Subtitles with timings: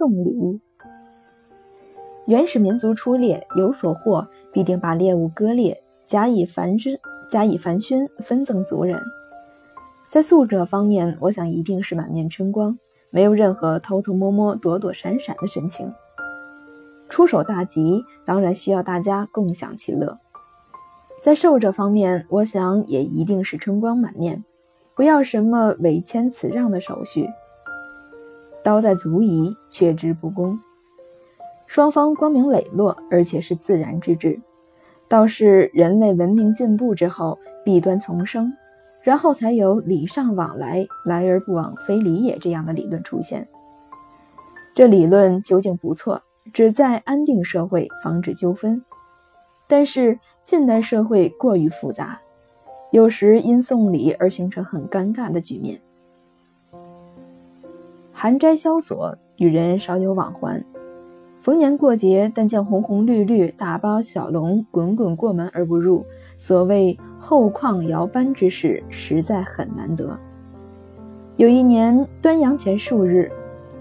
[0.00, 0.62] 送礼。
[2.26, 8.98] 原始民族出猎有所获，必定把猎物割裂，加以繁之，加以繁熏，分赠族人。
[10.08, 12.78] 在送者方面，我想一定是满面春光，
[13.10, 15.92] 没有任何偷偷摸摸、躲躲闪闪的神情。
[17.10, 20.18] 出手大吉，当然需要大家共享其乐。
[21.22, 24.42] 在受者方面，我想也一定是春光满面，
[24.96, 27.28] 不要什么委谦辞让的手续。
[28.62, 30.58] 刀在足矣，却之不恭。
[31.66, 34.40] 双方光明磊落，而且是自然之至。
[35.08, 38.52] 倒是人类文明进步之后，弊端丛生，
[39.02, 43.48] 然后才有礼尚往来，来而不往非礼也这样的理论出现。
[44.74, 48.82] 这理论究竟不错，旨在安定社会，防止纠纷。
[49.66, 52.20] 但是近代社会过于复杂，
[52.90, 55.80] 有时因送礼而形成很尴尬的局面。
[58.22, 60.62] 寒斋萧索，与人少有往还。
[61.40, 66.04] 逢年过节，但见红红绿绿、大包小笼滚滚过门而不入，
[66.36, 70.14] 所谓后旷摇班之事，实在很难得。
[71.36, 73.32] 有一年端阳前数日，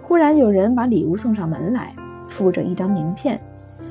[0.00, 1.92] 忽然有人把礼物送上门来，
[2.28, 3.40] 附着一张名片。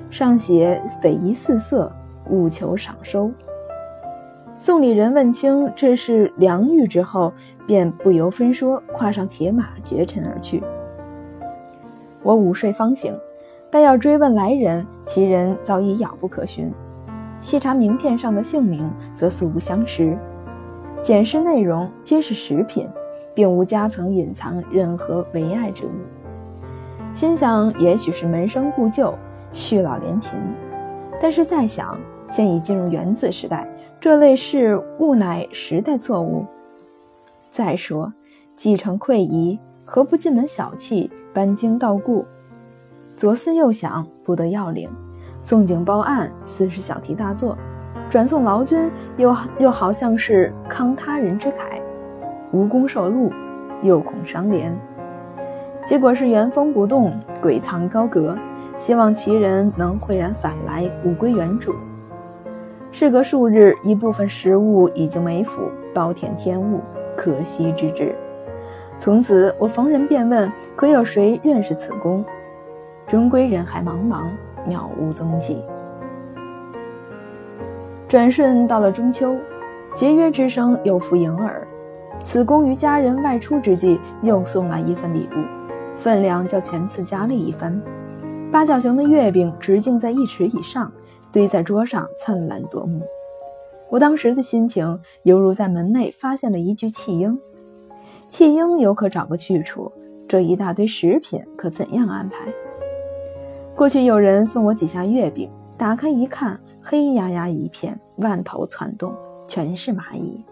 [0.10, 1.92] 上写匪夷四色，
[2.30, 3.30] 务求赏收。
[4.58, 7.34] 送礼人问清这是良玉之后，
[7.70, 10.64] 便不由分说，跨上铁马绝尘而去。
[12.24, 13.16] 我午睡方醒，
[13.70, 16.74] 但要追问来人，其人早已杳不可寻。
[17.40, 20.18] 细查名片上的姓名，则素不相识。
[21.04, 22.90] 检视内容，皆是食品，
[23.36, 25.92] 并无夹层隐藏任何为爱之物。
[27.14, 29.14] 心想，也许是门生故旧。
[29.52, 30.32] 续老连贫，
[31.22, 31.96] 但是再想，
[32.28, 36.44] 现已进入原子时代，这类事物乃时代错误。
[37.60, 38.14] 再说，
[38.56, 42.26] 继承溃遗，何不进门小憩，搬经道故？
[43.18, 44.90] 左思右想，不得要领。
[45.42, 47.58] 送景报案，似是小题大做；
[48.10, 51.82] 转送劳军，又又好像是慷他人之慨。
[52.54, 53.30] 无功受禄，
[53.84, 54.74] 又恐伤廉。
[55.86, 58.38] 结果是原封不动，鬼藏高阁。
[58.78, 61.76] 希望其人能慧然返来，物归原主。
[62.90, 66.80] 事隔数日，一部分食物已经没腐，暴殄天物，
[67.20, 68.16] 可惜之至。
[68.98, 72.24] 从此，我逢人便问：可有谁认识此公？
[73.06, 74.30] 终归人海茫茫，
[74.66, 75.62] 渺无踪迹。
[78.08, 79.36] 转瞬到了中秋，
[79.94, 81.68] 节约之声又复盈耳。
[82.24, 87.82] 此公于家人外出之际，又送来一份礼物，分量较前次加了一番。
[88.50, 90.90] 八角形的月饼直径在一尺以上，
[91.34, 93.02] 堆在桌上，灿烂夺目。
[93.90, 97.40] 我当时的心情犹如在门内发现了一具弃婴。
[98.30, 99.92] 弃婴有可找个去处，
[100.28, 102.54] 这一大堆食品可怎样安排？
[103.76, 109.12] 过去有人送我几下月饼，打开一看，黑压压一片，万头攒动，
[109.48, 110.44] 全是蚂蚁。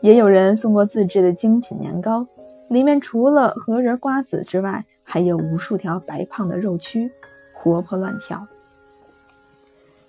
[0.00, 2.26] 也有人送过自制的精品年糕。
[2.68, 7.08] 里面除了核仁瓜子之外，还有无数条白胖的肉蛆，
[7.54, 8.44] 活泼乱跳。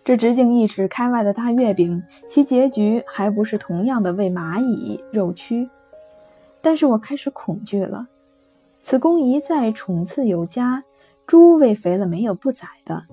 [0.07, 5.69] 这直径一尺开外的大月饼，其结局还不是同样的喂蚂蚁肉蛆？
[6.61, 8.07] 但是我开始恐惧了。
[8.79, 10.85] 此公一再宠赐有加，
[11.25, 13.03] 猪喂肥了没有不宰的？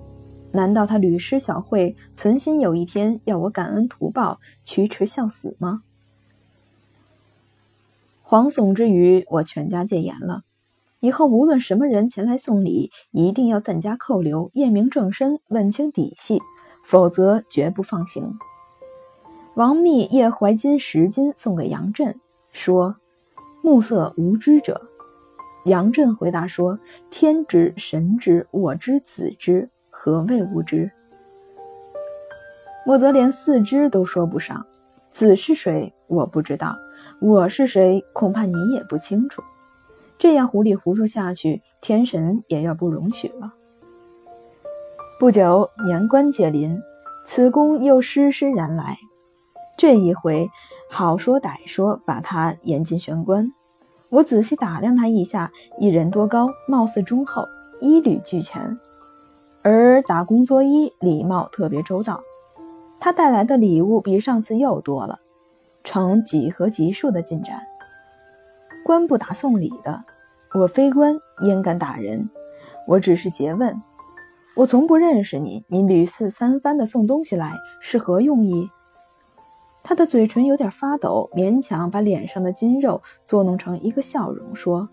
[0.53, 5.83] 难道他屡施小惠，存心有一天要我感恩图报，驱驰笑死吗？
[8.25, 10.43] 惶悚之余，我全家戒严了。
[11.01, 16.39] 以后无论什么人前来送礼，一定要暂加扣留，验明正身，问清底细，
[16.85, 18.37] 否则绝不放行。
[19.55, 22.19] 王密夜怀金十斤送给杨震，
[22.51, 22.95] 说
[23.63, 24.89] ：“目色无知者。”
[25.65, 26.77] 杨震回答说
[27.09, 30.91] ：“天之，神之，我知，子之，何谓无知？”
[32.85, 34.63] 莫则连四知都说不上。
[35.09, 35.91] 子是谁？
[36.05, 36.77] 我不知道。
[37.19, 38.05] 我是谁？
[38.13, 39.41] 恐怕你也不清楚。
[40.19, 43.54] 这样糊里糊涂下去，天神也要不容许了。
[45.25, 46.79] 不久，年关届临，
[47.25, 48.95] 此公又施施然来。
[49.75, 50.51] 这一回，
[50.87, 53.51] 好说歹说，把他引进玄关。
[54.09, 57.47] 我仔细打量他一下，一人多高，貌似忠厚，
[57.81, 58.77] 衣履俱全，
[59.63, 62.21] 而打工作揖，礼貌特别周到。
[62.99, 65.19] 他带来的礼物比上次又多了，
[65.83, 67.63] 呈几何级数的进展。
[68.85, 70.03] 官不打送礼的，
[70.53, 72.29] 我非官，焉敢打人？
[72.85, 73.75] 我只是诘问。
[74.55, 78.69] 我从不认识你，你屡次三番的送东西来，是何用意？
[79.83, 84.87] 他的嘴唇有点发抖，勉强把脸上的筋肉作弄成一个笑容，说：“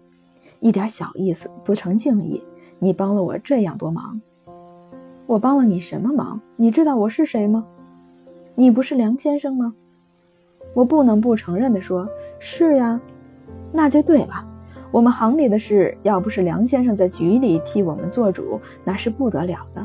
[0.59, 2.43] 一点小意思不成敬意。
[2.81, 4.21] 你帮了我这样多忙，
[5.27, 6.41] 我帮了你什么忙？
[6.57, 7.65] 你知道我是谁吗？
[8.57, 9.73] 你不是梁先生吗？
[10.75, 12.09] 我不能不承认的说
[12.41, 13.01] ：“是呀。”
[13.73, 14.52] 那就对了。
[14.93, 19.85] 我们行里的事，要不是梁先生在局里替我们做主，那是不得了的。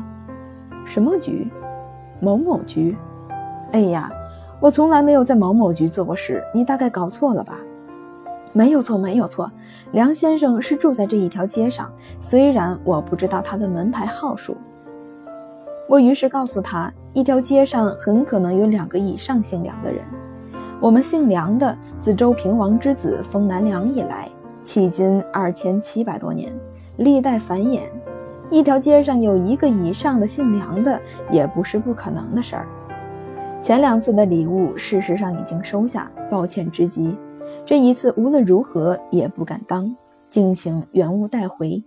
[0.84, 1.50] 什么局？
[2.20, 2.94] 某某局。
[3.72, 4.12] 哎呀，
[4.60, 7.58] 我从来没有在某某局做过事，你大概搞错了吧？
[8.52, 9.50] 没有错，没有错。
[9.92, 11.90] 梁先生是住在这一条街上，
[12.20, 14.58] 虽然我不知道他的门牌号数。
[15.88, 20.04] 我于是告诉他，一条街上很可能有两个以上姓梁的人。
[20.80, 24.28] 我们姓梁的，自周平王之子封南梁以来。
[24.68, 26.52] 迄今二千七百多年，
[26.98, 27.84] 历代繁衍，
[28.50, 31.00] 一条街上有一个以上的姓梁的，
[31.30, 32.68] 也不是不可能的事儿。
[33.62, 37.16] 前两次的礼物，事实上已经收下，抱歉之极。
[37.64, 39.96] 这一次无论如何也不敢当，
[40.28, 41.82] 敬请原物带回，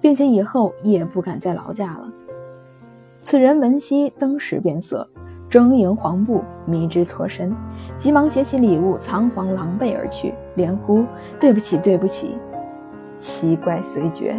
[0.00, 2.12] 并且以后也不敢再劳驾了。
[3.22, 5.08] 此人闻悉，登时变色，
[5.54, 7.54] 争迎黄布，迷之错身，
[7.96, 10.34] 急忙携起礼物，仓皇狼狈而去。
[10.56, 11.04] 连呼
[11.38, 12.36] ：“对不起，对不起！”
[13.20, 14.34] 奇怪随绝。